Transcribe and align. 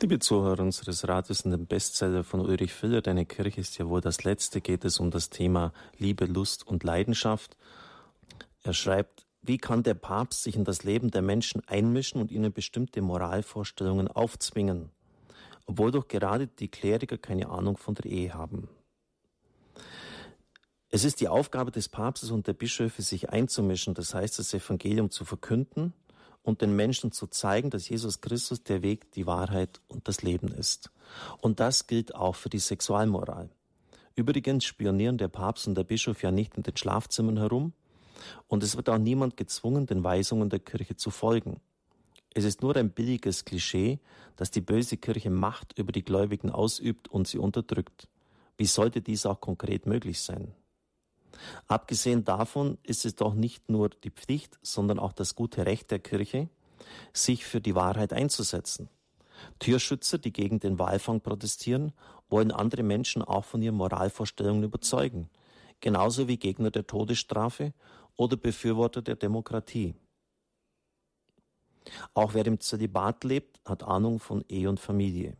Liebe 0.00 0.20
Zuhörer 0.20 0.60
unseres 0.60 1.08
Rates 1.08 1.40
in 1.40 1.50
dem 1.50 1.66
Bestseller 1.66 2.22
von 2.22 2.38
Ulrich 2.38 2.72
Filler, 2.72 3.02
Deine 3.02 3.26
Kirche 3.26 3.60
ist 3.60 3.78
ja 3.78 3.88
wohl 3.88 4.00
das 4.00 4.22
Letzte, 4.22 4.60
geht 4.60 4.84
es 4.84 5.00
um 5.00 5.10
das 5.10 5.28
Thema 5.28 5.72
Liebe, 5.96 6.26
Lust 6.26 6.64
und 6.64 6.84
Leidenschaft. 6.84 7.56
Er 8.62 8.74
schreibt, 8.74 9.26
wie 9.42 9.58
kann 9.58 9.82
der 9.82 9.94
Papst 9.94 10.44
sich 10.44 10.54
in 10.54 10.62
das 10.62 10.84
Leben 10.84 11.10
der 11.10 11.22
Menschen 11.22 11.66
einmischen 11.66 12.20
und 12.20 12.30
ihnen 12.30 12.52
bestimmte 12.52 13.02
Moralvorstellungen 13.02 14.06
aufzwingen, 14.06 14.90
obwohl 15.66 15.90
doch 15.90 16.06
gerade 16.06 16.46
die 16.46 16.68
Kleriker 16.68 17.18
keine 17.18 17.48
Ahnung 17.48 17.76
von 17.76 17.96
der 17.96 18.06
Ehe 18.06 18.34
haben? 18.34 18.68
Es 20.90 21.02
ist 21.02 21.20
die 21.20 21.28
Aufgabe 21.28 21.72
des 21.72 21.88
Papstes 21.88 22.30
und 22.30 22.46
der 22.46 22.52
Bischöfe, 22.52 23.02
sich 23.02 23.30
einzumischen, 23.30 23.94
das 23.94 24.14
heißt, 24.14 24.38
das 24.38 24.54
Evangelium 24.54 25.10
zu 25.10 25.24
verkünden 25.24 25.92
und 26.48 26.62
den 26.62 26.74
Menschen 26.74 27.12
zu 27.12 27.26
zeigen, 27.26 27.68
dass 27.68 27.90
Jesus 27.90 28.22
Christus 28.22 28.64
der 28.64 28.82
Weg, 28.82 29.12
die 29.12 29.26
Wahrheit 29.26 29.82
und 29.86 30.08
das 30.08 30.22
Leben 30.22 30.48
ist. 30.48 30.90
Und 31.42 31.60
das 31.60 31.86
gilt 31.86 32.14
auch 32.14 32.36
für 32.36 32.48
die 32.48 32.58
Sexualmoral. 32.58 33.50
Übrigens 34.16 34.64
spionieren 34.64 35.18
der 35.18 35.28
Papst 35.28 35.68
und 35.68 35.74
der 35.74 35.84
Bischof 35.84 36.22
ja 36.22 36.30
nicht 36.30 36.56
in 36.56 36.62
den 36.62 36.76
Schlafzimmern 36.76 37.36
herum 37.36 37.74
und 38.48 38.62
es 38.62 38.76
wird 38.76 38.88
auch 38.88 38.96
niemand 38.96 39.36
gezwungen, 39.36 39.84
den 39.84 40.02
Weisungen 40.02 40.48
der 40.48 40.58
Kirche 40.58 40.96
zu 40.96 41.10
folgen. 41.10 41.60
Es 42.32 42.44
ist 42.44 42.62
nur 42.62 42.74
ein 42.76 42.90
billiges 42.90 43.44
Klischee, 43.44 43.98
dass 44.36 44.50
die 44.50 44.62
böse 44.62 44.96
Kirche 44.96 45.30
Macht 45.30 45.78
über 45.78 45.92
die 45.92 46.04
Gläubigen 46.04 46.50
ausübt 46.50 47.08
und 47.08 47.28
sie 47.28 47.38
unterdrückt. 47.38 48.08
Wie 48.56 48.66
sollte 48.66 49.02
dies 49.02 49.26
auch 49.26 49.40
konkret 49.40 49.86
möglich 49.86 50.22
sein? 50.22 50.54
Abgesehen 51.66 52.24
davon 52.24 52.78
ist 52.82 53.04
es 53.04 53.14
doch 53.14 53.34
nicht 53.34 53.68
nur 53.68 53.90
die 53.90 54.10
Pflicht, 54.10 54.58
sondern 54.62 54.98
auch 54.98 55.12
das 55.12 55.34
gute 55.34 55.66
Recht 55.66 55.90
der 55.90 55.98
Kirche, 55.98 56.48
sich 57.12 57.44
für 57.44 57.60
die 57.60 57.74
Wahrheit 57.74 58.12
einzusetzen. 58.12 58.88
Türschützer, 59.58 60.18
die 60.18 60.32
gegen 60.32 60.58
den 60.58 60.78
Walfang 60.78 61.20
protestieren, 61.20 61.92
wollen 62.28 62.50
andere 62.50 62.82
Menschen 62.82 63.22
auch 63.22 63.44
von 63.44 63.62
ihren 63.62 63.76
Moralvorstellungen 63.76 64.64
überzeugen, 64.64 65.30
genauso 65.80 66.28
wie 66.28 66.36
Gegner 66.36 66.70
der 66.70 66.86
Todesstrafe 66.86 67.72
oder 68.16 68.36
Befürworter 68.36 69.02
der 69.02 69.16
Demokratie. 69.16 69.94
Auch 72.14 72.34
wer 72.34 72.46
im 72.46 72.60
Zölibat 72.60 73.24
lebt, 73.24 73.60
hat 73.64 73.82
Ahnung 73.82 74.18
von 74.18 74.44
Ehe 74.48 74.68
und 74.68 74.80
Familie. 74.80 75.36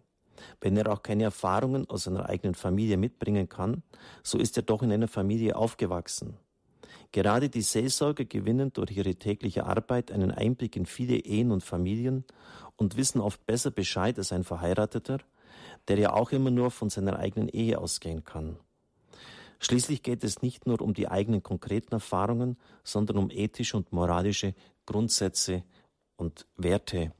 Wenn 0.61 0.77
er 0.77 0.92
auch 0.92 1.03
keine 1.03 1.25
Erfahrungen 1.25 1.89
aus 1.89 2.05
seiner 2.05 2.28
eigenen 2.28 2.55
Familie 2.55 2.97
mitbringen 2.97 3.48
kann, 3.48 3.83
so 4.22 4.39
ist 4.39 4.56
er 4.56 4.62
doch 4.62 4.83
in 4.83 4.92
einer 4.92 5.08
Familie 5.08 5.56
aufgewachsen. 5.56 6.36
Gerade 7.12 7.48
die 7.48 7.62
Seelsorger 7.62 8.25
gewinnen 8.25 8.72
durch 8.72 8.97
ihre 8.97 9.14
tägliche 9.14 9.64
Arbeit 9.64 10.12
einen 10.12 10.31
Einblick 10.31 10.77
in 10.77 10.84
viele 10.84 11.16
Ehen 11.16 11.50
und 11.50 11.62
Familien 11.64 12.25
und 12.77 12.97
wissen 12.97 13.20
oft 13.20 13.47
besser 13.47 13.70
Bescheid 13.70 14.19
als 14.19 14.33
ein 14.33 14.44
Verheirateter, 14.44 15.19
der 15.89 15.98
ja 15.98 16.12
auch 16.12 16.33
immer 16.33 16.50
nur 16.50 16.70
von 16.70 16.91
seiner 16.91 17.19
eigenen 17.19 17.48
Ehe 17.48 17.78
ausgehen 17.78 18.25
kann. 18.25 18.59
Schließlich 19.61 20.03
geht 20.03 20.22
es 20.22 20.42
nicht 20.42 20.66
nur 20.66 20.81
um 20.81 20.94
die 20.94 21.09
eigenen 21.09 21.42
konkreten 21.42 21.94
Erfahrungen, 21.94 22.56
sondern 22.84 23.16
um 23.16 23.31
ethische 23.31 23.77
und 23.77 23.92
moralische 23.92 24.55
Grundsätze 24.86 25.64
und 26.16 26.47
Werte. 26.56 27.12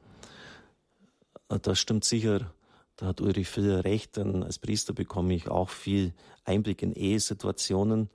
Das 1.49 1.79
stimmt 1.79 2.05
sicher 2.05 2.53
da 2.99 3.07
hat 3.07 3.21
Ulrich 3.21 3.49
viel 3.49 3.71
recht, 3.75 4.17
denn 4.17 4.43
als 4.43 4.59
Priester 4.59 4.93
bekomme 4.93 5.33
ich 5.33 5.49
auch 5.49 5.71
viel 5.71 6.13
Einblick 6.45 6.83
in 6.83 6.93
Ehesituationen 6.93 8.11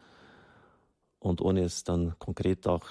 und 1.19 1.39
ohne 1.39 1.63
es 1.63 1.85
dann 1.85 2.19
konkret 2.19 2.67
auch 2.67 2.85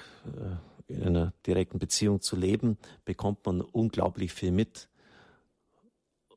äh, 0.88 0.92
in 0.92 1.02
einer 1.02 1.34
direkten 1.46 1.78
Beziehung 1.78 2.22
zu 2.22 2.34
leben, 2.34 2.78
bekommt 3.04 3.44
man 3.44 3.60
unglaublich 3.60 4.32
viel 4.32 4.52
mit. 4.52 4.88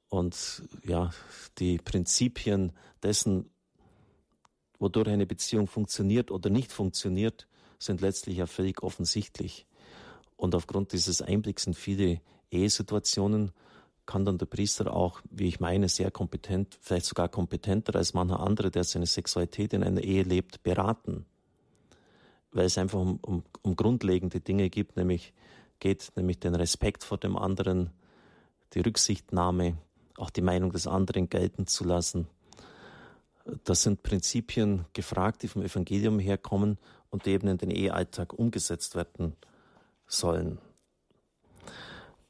Und 0.10 0.64
ja, 0.84 1.12
die 1.58 1.78
Prinzipien 1.78 2.74
dessen, 3.02 3.50
wodurch 4.78 5.08
eine 5.08 5.26
Beziehung 5.26 5.68
funktioniert 5.68 6.32
oder 6.32 6.50
nicht 6.50 6.74
funktioniert, 6.74 7.48
sind 7.80 8.02
letztlich 8.02 8.38
ja 8.38 8.46
völlig 8.46 8.84
offensichtlich. 8.84 9.66
Und 10.36 10.54
aufgrund 10.54 10.92
dieses 10.92 11.22
Einblicks 11.22 11.66
in 11.66 11.74
viele 11.74 12.20
Ehesituationen 12.52 13.54
kann 14.06 14.26
dann 14.26 14.38
der 14.38 14.46
Priester 14.46 14.94
auch, 14.94 15.22
wie 15.30 15.48
ich 15.48 15.60
meine, 15.60 15.90
sehr 15.90 16.12
kompetent, 16.12 16.78
vielleicht 16.82 17.06
sogar 17.06 17.30
kompetenter 17.30 17.96
als 17.96 18.14
mancher 18.14 18.40
andere, 18.40 18.72
der 18.72 18.84
seine 18.84 19.08
Sexualität 19.08 19.74
in 19.74 19.84
einer 19.84 20.02
Ehe 20.02 20.24
lebt, 20.24 20.64
beraten. 20.64 21.26
Weil 22.52 22.66
es 22.66 22.78
einfach 22.78 23.00
um, 23.00 23.20
um, 23.22 23.44
um 23.62 23.76
grundlegende 23.76 24.40
Dinge 24.40 24.70
gibt, 24.70 24.96
nämlich 24.96 25.34
geht, 25.80 26.12
nämlich 26.16 26.40
den 26.40 26.56
Respekt 26.56 27.04
vor 27.04 27.18
dem 27.18 27.36
anderen, 27.38 27.92
die 28.74 28.80
Rücksichtnahme, 28.80 29.78
auch 30.18 30.30
die 30.30 30.42
Meinung 30.42 30.72
des 30.72 30.88
anderen 30.88 31.30
gelten 31.30 31.68
zu 31.68 31.84
lassen. 31.84 32.28
Das 33.64 33.84
sind 33.84 34.02
Prinzipien 34.02 34.86
gefragt, 34.94 35.44
die 35.44 35.48
vom 35.48 35.62
Evangelium 35.62 36.20
herkommen 36.20 36.78
und 37.10 37.26
die 37.26 37.32
eben 37.32 37.48
in 37.48 37.58
den 37.58 37.72
Ehealltag 37.72 38.34
umgesetzt 38.34 38.96
werden 38.96 39.36
sollen. 40.08 40.60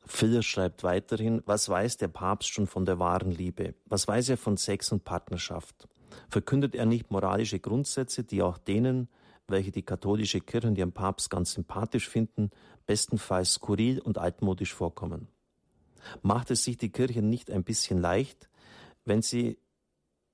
Phil 0.07 0.43
schreibt 0.43 0.83
weiterhin, 0.83 1.41
was 1.45 1.67
weiß 1.67 1.97
der 1.97 2.07
Papst 2.07 2.49
schon 2.49 2.67
von 2.67 2.85
der 2.85 2.99
wahren 2.99 3.31
Liebe? 3.31 3.73
Was 3.85 4.07
weiß 4.07 4.29
er 4.29 4.37
von 4.37 4.57
Sex 4.57 4.91
und 4.91 5.03
Partnerschaft? 5.03 5.87
Verkündet 6.29 6.75
er 6.75 6.85
nicht 6.85 7.11
moralische 7.11 7.59
Grundsätze, 7.59 8.23
die 8.23 8.41
auch 8.41 8.57
denen, 8.57 9.09
welche 9.47 9.71
die 9.71 9.83
katholische 9.83 10.41
Kirche 10.41 10.67
und 10.67 10.77
ihren 10.77 10.91
Papst 10.91 11.29
ganz 11.29 11.53
sympathisch 11.53 12.07
finden, 12.07 12.51
bestenfalls 12.85 13.53
skurril 13.53 13.99
und 13.99 14.17
altmodisch 14.17 14.73
vorkommen? 14.73 15.27
Macht 16.21 16.51
es 16.51 16.63
sich 16.63 16.77
die 16.77 16.91
Kirche 16.91 17.21
nicht 17.21 17.49
ein 17.49 17.63
bisschen 17.63 17.99
leicht, 17.99 18.49
wenn 19.05 19.21
sie 19.21 19.57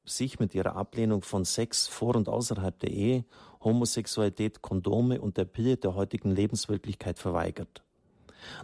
sich 0.03 0.39
mit 0.39 0.53
ihrer 0.55 0.75
Ablehnung 0.75 1.21
von 1.21 1.45
Sex 1.45 1.87
vor 1.87 2.15
und 2.15 2.27
außerhalb 2.27 2.77
der 2.79 2.91
Ehe, 2.91 3.25
Homosexualität, 3.63 4.61
Kondome 4.61 5.21
und 5.21 5.37
der 5.37 5.45
Pille 5.45 5.77
der 5.77 5.95
heutigen 5.95 6.31
Lebenswirklichkeit 6.31 7.19
verweigert? 7.19 7.83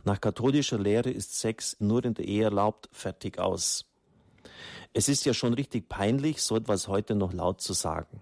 Nach 0.03 0.19
katholischer 0.19 0.79
Lehre 0.79 1.09
ist 1.09 1.37
Sex 1.39 1.77
nur 1.79 2.03
in 2.05 2.13
der 2.13 2.25
Ehe 2.25 2.45
erlaubt, 2.45 2.89
fertig 2.91 3.39
aus. 3.39 3.85
Es 4.93 5.09
ist 5.09 5.25
ja 5.25 5.33
schon 5.33 5.53
richtig 5.53 5.89
peinlich, 5.89 6.41
so 6.41 6.55
etwas 6.55 6.87
heute 6.87 7.15
noch 7.15 7.33
laut 7.33 7.61
zu 7.61 7.73
sagen. 7.73 8.21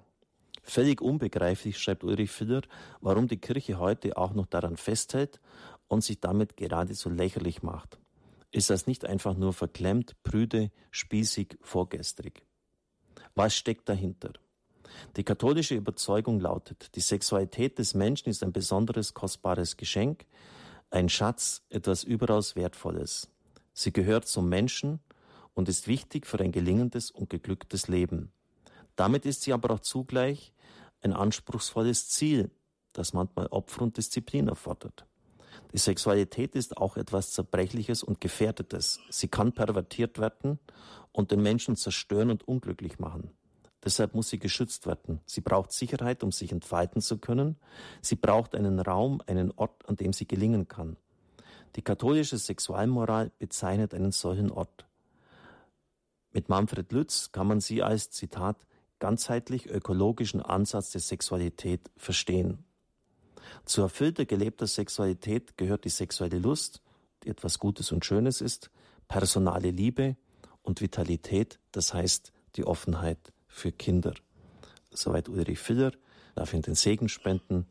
Völlig 0.64 1.00
unbegreiflich, 1.00 1.78
schreibt 1.78 2.04
Ulrich 2.04 2.32
Filler, 2.32 2.62
warum 3.00 3.28
die 3.28 3.38
Kirche 3.38 3.78
heute 3.78 4.18
auch 4.18 4.34
noch 4.34 4.48
daran 4.48 4.78
festhält 4.78 5.40
und 5.88 6.04
sich 6.04 6.20
damit 6.20 6.58
geradezu 6.58 7.10
lächerlich 7.10 7.62
macht. 7.62 8.00
Ist 8.52 8.70
das 8.70 8.88
nicht 8.88 9.06
einfach 9.06 9.36
nur 9.36 9.54
verklemmt, 9.54 10.16
prüde, 10.24 10.72
spießig, 10.90 11.58
vorgestrig? 11.62 12.44
Was 13.36 13.56
steckt 13.56 13.90
dahinter? 13.90 14.34
Die 15.18 15.24
katholische 15.24 15.76
Überzeugung 15.76 16.40
lautet, 16.40 16.96
die 16.96 17.02
Sexualität 17.02 17.78
des 17.80 17.94
Menschen 17.94 18.30
ist 18.30 18.44
ein 18.44 18.54
besonderes, 18.54 19.14
kostbares 19.14 19.78
Geschenk, 19.78 20.26
ein 20.90 21.10
Schatz, 21.10 21.64
etwas 21.70 22.04
überaus 22.04 22.56
Wertvolles. 22.56 23.30
Sie 23.74 23.92
gehört 23.92 24.28
zum 24.28 24.48
Menschen 24.50 25.00
und 25.54 25.70
ist 25.70 25.88
wichtig 25.88 26.28
für 26.28 26.40
ein 26.40 26.52
gelingendes 26.52 27.12
und 27.12 27.30
geglücktes 27.30 27.88
Leben. 27.88 28.32
Damit 28.96 29.26
ist 29.26 29.42
sie 29.42 29.54
aber 29.54 29.74
auch 29.74 29.80
zugleich 29.80 30.54
ein 31.02 31.14
anspruchsvolles 31.14 32.10
Ziel, 32.10 32.52
das 32.94 33.14
manchmal 33.14 33.48
Opfer 33.48 33.82
und 33.82 33.98
Disziplin 33.98 34.48
erfordert. 34.48 35.06
Die 35.74 35.78
Sexualität 35.78 36.56
ist 36.56 36.78
auch 36.78 36.98
etwas 36.98 37.32
Zerbrechliches 37.32 38.04
und 38.04 38.22
Gefährdetes. 38.22 39.00
Sie 39.10 39.28
kann 39.28 39.52
pervertiert 39.52 40.20
werden 40.20 40.60
und 41.12 41.32
den 41.32 41.42
Menschen 41.42 41.76
zerstören 41.76 42.30
und 42.30 42.48
unglücklich 42.48 43.00
machen. 43.00 43.32
Deshalb 43.86 44.16
muss 44.16 44.30
sie 44.30 44.40
geschützt 44.40 44.88
werden. 44.88 45.22
Sie 45.28 45.42
braucht 45.42 45.72
Sicherheit, 45.72 46.24
um 46.24 46.32
sich 46.32 46.52
entfalten 46.52 47.02
zu 47.02 47.20
können. 47.20 47.56
Sie 48.02 48.16
braucht 48.16 48.56
einen 48.56 48.80
Raum, 48.80 49.22
einen 49.28 49.52
Ort, 49.52 49.88
an 49.88 49.96
dem 49.96 50.12
sie 50.12 50.28
gelingen 50.28 50.68
kann. 50.68 50.98
Die 51.76 51.84
katholische 51.84 52.40
Sexualmoral 52.40 53.32
bezeichnet 53.38 53.94
einen 53.94 54.12
solchen 54.12 54.50
Ort. 54.50 54.88
Mit 56.32 56.50
Manfred 56.50 56.92
Lütz 56.92 57.32
kann 57.32 57.46
man 57.46 57.62
sie 57.62 57.84
als, 57.84 58.10
Zitat, 58.10 58.58
ganzheitlich 58.98 59.68
ökologischen 59.68 60.42
Ansatz 60.42 60.90
der 60.92 61.02
Sexualität 61.02 61.92
verstehen. 61.96 62.66
Zu 63.66 63.84
erfüllter 63.84 64.26
gelebter 64.26 64.66
Sexualität 64.66 65.58
gehört 65.58 65.86
die 65.86 65.90
sexuelle 65.90 66.40
Lust, 66.40 66.82
die 67.24 67.30
etwas 67.30 67.60
Gutes 67.60 67.92
und 67.92 68.04
Schönes 68.04 68.42
ist, 68.42 68.72
personale 69.08 69.70
Liebe 69.70 70.18
und 70.64 70.82
Vitalität, 70.82 71.60
das 71.72 71.94
heißt 71.94 72.32
die 72.56 72.66
Offenheit 72.66 73.35
für 73.56 73.72
Kinder. 73.72 74.14
Soweit 74.92 75.30
Ulrich 75.30 75.60
Filler, 75.60 75.92
darf 76.36 76.54
Ihnen 76.54 76.62
den 76.62 76.76
Segen 76.76 77.10
spenden. 77.10 77.66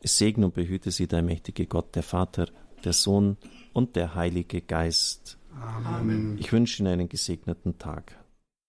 Es 0.00 0.16
segne 0.16 0.46
und 0.46 0.54
behüte 0.54 0.90
Sie 0.90 1.06
der 1.06 1.22
mächtige 1.22 1.66
Gott, 1.66 1.94
der 1.94 2.02
Vater, 2.02 2.46
der 2.84 2.92
Sohn 2.92 3.36
und 3.72 3.96
der 3.96 4.14
Heilige 4.14 4.60
Geist. 4.60 5.38
Amen. 5.60 6.38
Ich 6.38 6.52
wünsche 6.52 6.82
Ihnen 6.82 6.92
einen 6.92 7.08
gesegneten 7.08 7.78
Tag. 7.78 8.16